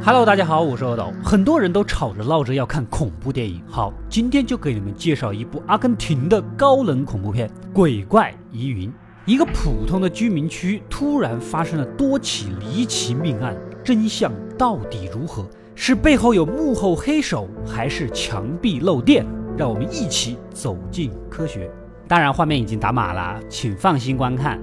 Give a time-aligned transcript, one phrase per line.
[0.00, 1.12] Hello，大家好，我是阿斗。
[1.24, 8.88] 很多人都吵着闹着要看恐怖电影，好，今天就给你们介绍一部阿根廷的高能恐怖片《鬼怪疑云》。
[9.26, 15.44] 一个普通的居民区突然发生了多起离奇命案，真相到底如何？
[15.74, 19.26] 是背后有幕后黑手，还是墙壁漏电？
[19.56, 21.68] 让我们一起走进科学。
[22.06, 24.58] 当然，画面已经打码了，请放心观看。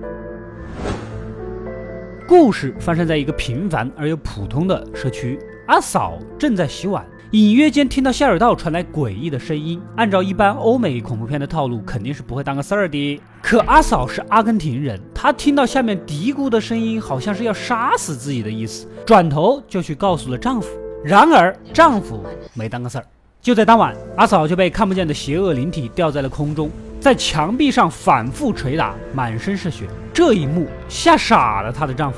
[2.28, 5.38] 故事发生在一个平凡而又普通的社区。
[5.68, 9.80] 阿嫂正在洗碗，隐约间听到下水道传来诡异的声音。
[9.96, 13.22] 按照一般欧美恐怖片的套路，肯定是不会当个事儿的。
[13.44, 20.68] 可阿嫂是阿根廷人，她听到下面嘀咕的声音，好像是要杀死自己的意思，转头就去告诉了丈夫。
[21.04, 22.24] 然而丈夫
[22.56, 23.06] 没当个事儿。
[23.40, 26.72] 就在当晚，阿嫂就被看不见的邪恶灵体吊在了空中，
[27.06, 29.86] 在墙壁上反复捶打，满身是血。
[30.12, 32.18] 这一幕吓傻了她的丈夫。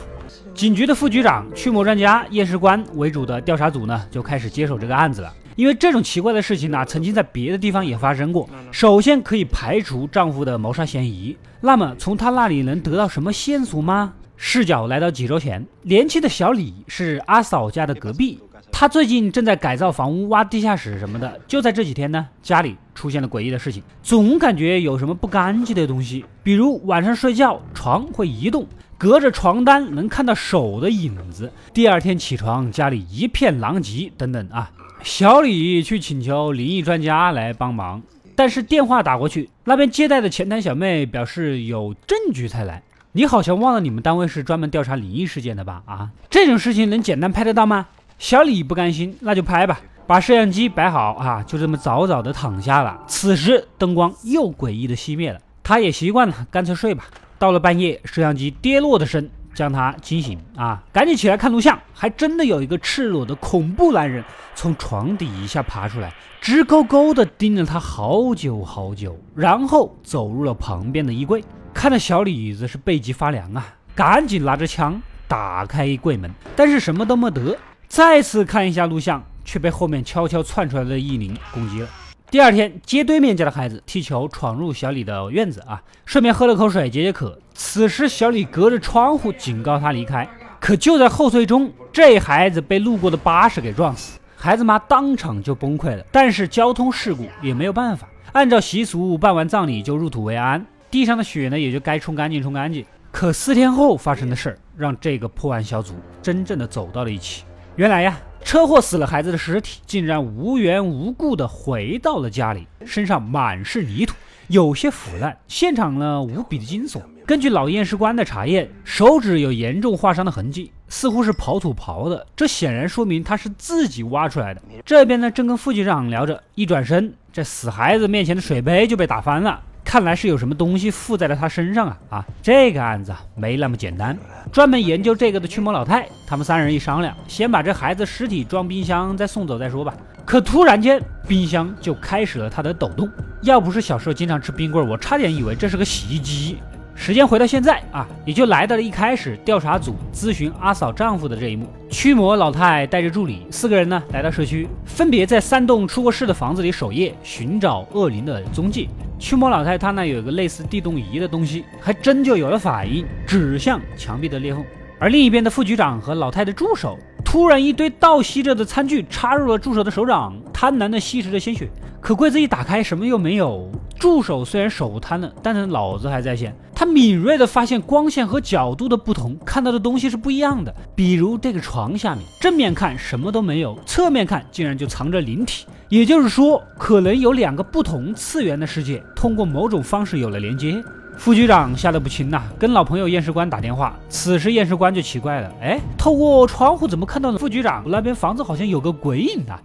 [0.54, 5.34] 警局的副局长、驱魔专家、验尸官为主的调查组呢，就开始接手这个案子了。
[5.58, 8.50] 因为这种奇怪的事情呢，曾经在别的地方也发生过。
[8.72, 14.14] 首先可以排除丈夫的谋杀嫌疑，那么从他那里能得到什么线索吗？
[14.38, 18.40] 视角来到几周前，年轻的小李是阿嫂家的隔壁。
[18.80, 21.42] 他最近正在改造房屋、挖地下室什么的。
[21.48, 26.24] 就在这几天呢，家里出现了诡异的事情，总感觉有什么不干净的东西。
[26.44, 31.52] 比如晚上睡觉，床会移动，隔着床单能看到手的影子。
[31.74, 34.70] 第二天起床，家里一片狼藉，等等啊。
[35.02, 38.04] 小李去请求灵异专家来帮忙，
[38.36, 42.84] 但是电话打过去，那边接待的前台小妹表示有证据才来。
[43.14, 45.82] 你好像忘了你们单位是专门调查灵异事件的吧？
[45.88, 47.88] 啊，这种事情能简单拍得到吗？
[48.18, 53.00] 小李不甘心，那就拍吧，把摄像机摆好啊，就这么早早的躺下了。
[53.08, 57.06] 此时灯光又诡异的熄灭了，他也习惯了，干脆睡吧。
[57.38, 64.24] 到了半夜，摄像机跌落的声将他惊醒啊，赶紧起来看录像，还真的有一个赤裸的恐怖男人
[64.56, 77.56] 从床底下爬出来，直勾勾的盯着他好久好久，然后走入了旁边的衣柜，看得小李子是背脊发凉啊，赶紧拿着枪打开柜门，但是什么都没得。
[77.88, 81.90] 再次看一下录像，却被后面悄悄窜出来的异灵攻击了。
[82.30, 87.40] 第二天，接对面家的孩子踢球闯入小李的院子啊，顺便喝了口水解解渴。
[87.54, 90.28] 此时，小李隔着窗户警告他离开，
[90.60, 96.06] 可就在后退中，这孩子被路过的巴士给撞死，孩子妈当场就崩溃了。
[96.12, 102.86] 但是交通事故也没有办法，按照习俗办完葬礼就入土为安，地上的血呢也就该冲干净冲干净。
[103.10, 107.46] 可四天后发生的事儿，让这个破案小组真正的走到了一起。
[107.78, 114.16] 原来呀，车祸死了孩子的尸体竟然无缘无故的回到了家里，身上满是泥土，
[114.48, 117.00] 有些腐烂，现场呢无比的惊悚。
[117.28, 124.62] 根据老验尸官的查验，手指有严重划伤的痕迹，似乎是刨土刨的，这显然说明他是自己挖出来的。
[124.84, 129.62] 这边呢正跟副局长聊着，一转身，这死孩子面前的水杯就被打翻了。
[129.88, 132.26] 看来是有什么东西附在了他身上啊啊！
[132.44, 134.18] 这个案子没那么简单。
[134.52, 139.94] 专门研究这个的驱魔老太，他们三人一商量，先把这孩子尸体装冰箱，再送走再说吧。
[140.26, 143.10] 可突然间，冰箱就开始了它的抖动。
[143.44, 146.58] 要不是小时候经常吃冰棍，我差点以为这是个洗衣机。
[146.94, 151.66] 时间回到现在啊，也就来到了一开始调查组咨询阿嫂丈夫的这一幕。
[151.90, 158.90] 驱魔老太带着助理四个人呢，来到社区，分别在三栋出过事的房子里守夜，寻找恶灵的踪迹。
[159.20, 164.64] 驱魔老太她那有个类似地动仪的东西，还真就有了反应，指向墙壁的裂缝。
[165.00, 171.70] 而另一边的副局长和老太的助手，突然一堆倒吸着的餐具插入了助手的手掌，贪婪的吸食着鲜血。
[172.00, 173.70] 可柜子一打开，什么又没有。
[174.00, 176.56] 助手虽然手瘫了，但是脑子还在线。
[176.74, 180.74] 他敏锐地发现光线和角度的不同，看到的东西是不一样的。
[180.96, 185.66] 比如这个床下面，正面看什么都没有，侧面看竟然就藏着灵体。
[185.90, 190.84] 也就是说，可能有两个不同次元的世界，通过某种方式有了连接。
[191.18, 193.98] 副局长吓得不轻呐，跟老朋友验尸官打电话。
[194.08, 199.58] 此时验尸官就奇怪了，哎，透过窗户怎么看到副局长那边房子好像有个鬼影呢？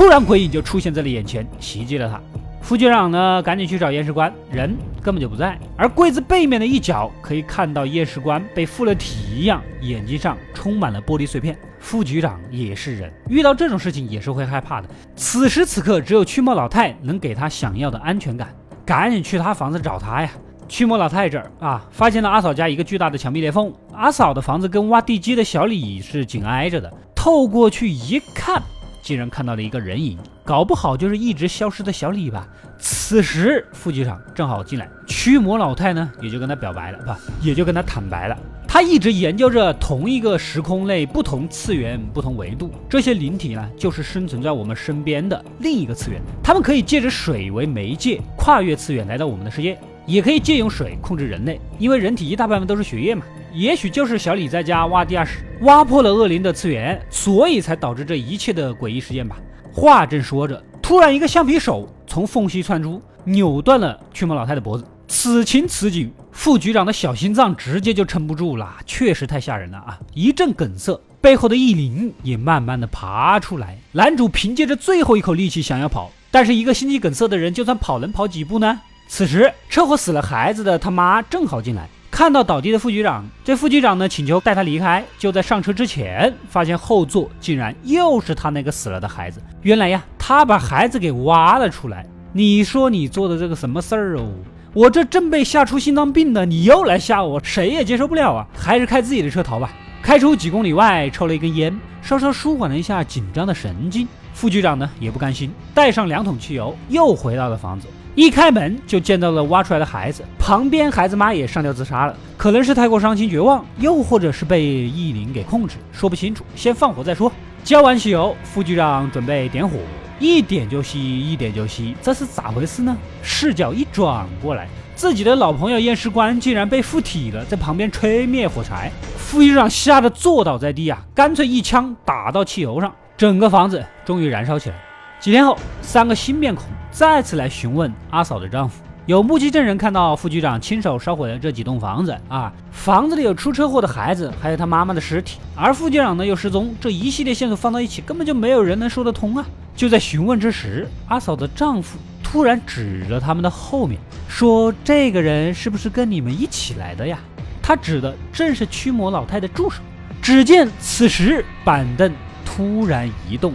[0.00, 2.18] 突然，鬼影就出现在了眼前，袭击了他。
[2.62, 5.58] 副局长呢，赶紧去找验尸官，人根本就不在。
[5.76, 11.54] 而柜子背面的一角，可以看到验尸官被附了体一样，眼睛上充满了玻璃碎片。
[11.78, 14.88] 副局长也是人，遇到这种事情也是会害怕的。
[15.16, 18.48] 此时此刻，只有驱魔老太能给他想要的安全感。
[18.86, 20.30] 赶紧去他房子找他呀！
[20.66, 23.70] 驱魔老太这儿啊，发现了阿嫂家一个巨大的墙壁裂缝。
[23.92, 28.62] 阿嫂的房子跟挖地基的小李是紧挨着的，透过去一看。
[29.02, 32.46] 竟然看到了一个人影，搞不好就是一直消失的小李吧。
[32.78, 38.36] 此时副局长正好进来，驱魔老太呢也就跟他表白了，不，也就跟他坦白了。
[38.72, 46.22] 他一直研究着同一个时空内不同次元、不同维度这些灵体呢，就是生存在我们身边的另一个次元。
[46.40, 49.76] 他们可以借着水为媒介，跨越次元来到我们的世界，
[50.06, 53.24] 也可以借用水控制人类，因为人体一大部分都是血液嘛。
[53.52, 59.36] 也许就是小李在家挖地下室，挖破了恶灵的次元，所以才导致这一切的诡异事件吧。
[59.72, 64.84] 话正说着，突然一个橡皮手从缝隙窜出，扭断了驱魔老太的脖子。
[65.12, 69.98] 此情此景，副局长的小心脏直接就撑不住了，确实太吓人了啊！
[70.14, 73.76] 一阵梗塞，背后的异灵也慢慢的爬出来。
[73.90, 78.80] 男主凭借着最后一口力气想要跑，但是一个心肌梗塞的人，就算跑能跑几步呢？
[79.08, 81.88] 此时车祸死了孩子的他妈正好进来。
[82.08, 85.04] 看到倒地的副局长，这副局长呢请求带他离开。
[85.18, 89.42] 就在上车之前，发现后座竟然又是他那个死了的孩子。
[89.62, 92.06] 原来呀，他把孩子给挖了出来。
[92.32, 94.30] 你说你做的这个什么事儿哦？
[94.72, 98.46] 我这正被吓出心脏病呢，你又来吓我，谁也接受不了啊！
[98.56, 99.72] 还是开自己的车逃吧。
[100.00, 104.06] 开出几公里外，抽了一根烟，稍稍舒缓了一下紧张的神经。
[104.32, 107.88] 副局长呢也不甘心，带上两桶汽油，又回到了房子。
[108.14, 116.44] 一开门就见到了挖出来的孩子，旁边孩子妈也上吊自杀了，可能是太过伤心绝望，又或者是被异灵给控制，说不清楚。
[116.54, 117.30] 先放火再说。
[117.62, 119.76] 浇完汽油，副局长准备点火，
[120.18, 122.96] 一点就熄，一点就熄，这是咋回事呢？
[123.22, 128.90] 视角一转过来，自己的老朋友验尸官竟然被附体了，在旁边吹灭火柴。
[129.16, 134.76] 副局长吓得坐倒在地啊，干脆一枪打到汽油上，整个房子终于燃烧起来。
[135.20, 138.82] 几天后，三个新面孔再次来询问阿嫂的丈夫。
[139.06, 149.44] 有目击证人看到副局长亲手烧毁了这几栋房子啊，房子里有出车祸的孩子，还有他妈妈的尸体，而副局长呢又失踪，这一系列线索放到一起，根本就没有人能说得通啊！
[149.74, 153.98] 就在询问之时，阿嫂的丈夫突然指着他们的后面，
[154.28, 157.18] 说：“这个人是不是跟你们一起来的呀？”
[157.62, 159.82] 他指的正是驱魔老太的助手。
[160.20, 162.12] 只见此时板凳
[162.44, 163.54] 突然移动。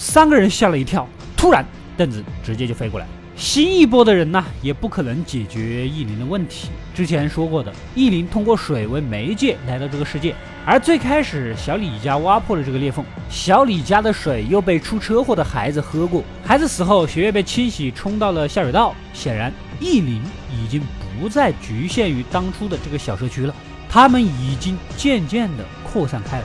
[0.00, 1.06] 三个人吓了一跳，
[1.36, 1.62] 突然
[1.94, 3.06] 凳子直接就飞过来。
[3.36, 6.70] 新一波的人呢，也不可能解决异灵的问题。
[6.94, 18.94] 之前说过的，异灵通过水为媒介来到这个世界，而最开始小李家挖破了这个裂缝，小李家的水又被出车祸的孩子喝过，孩子死后血液被清洗冲到了下水道。
[19.12, 20.80] 显然，异灵已经
[21.20, 23.54] 不再局限于当初的这个小社区了，
[23.86, 26.44] 他们已经渐渐的扩散开来。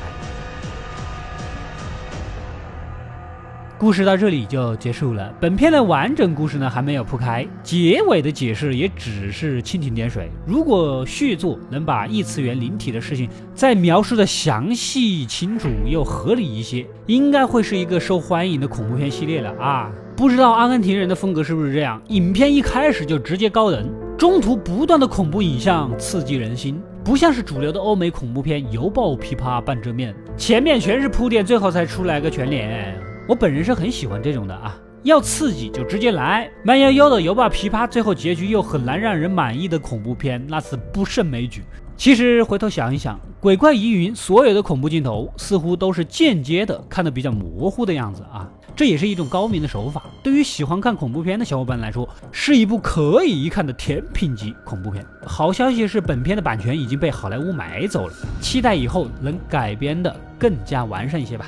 [3.77, 5.33] 故事到这里就结束了。
[5.39, 10.30] 本片的完整故事呢还没有铺开，结尾的解释也只是蜻蜓点水。
[10.45, 19.92] 如果续作能把异次元灵体的事情再描述的详细、清楚又合理一些，应该会是一个受欢迎的恐怖片系列了啊！
[20.16, 22.01] 不知道阿根廷人的风格是不是这样？
[22.07, 23.86] 影片一开始就直接高能，
[24.18, 32.98] 中途不断的恐怖影像刺激人心，不像是主流的欧美恐怖片油爆琵琶半遮面，前面全是铺垫，最后才出来个全脸。
[33.27, 41.63] 我本人是很喜欢这种的啊，要刺激就直接来，慢悠悠的油把琵琶，最后结局又很难让人满意的恐怖片，那是不胜枚举。
[41.98, 50.04] 其实回头想一想，鬼怪疑云所有的恐怖镜头似乎都是间接的，看得比较模糊的样子啊，这也是一种高明的手法。
[50.21, 55.04] 对于喜欢看恐怖片的小伙伴来说，是一部可以一看的甜品级恐怖片。
[55.26, 61.47] 好消息是，本片的版权已经被好莱坞买走了，期待以后能改编的更加完善一些吧。